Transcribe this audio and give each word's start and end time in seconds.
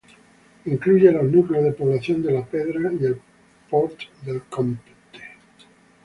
Incluye 0.65 1.11
los 1.11 1.25
núcleos 1.25 1.63
de 1.63 1.73
población 1.73 2.23
de 2.23 2.31
La 2.33 2.43
Pedra 2.43 2.91
y 2.91 3.05
el 3.05 3.21
Port 3.69 3.99
del 4.25 4.41
Compte. 4.49 4.91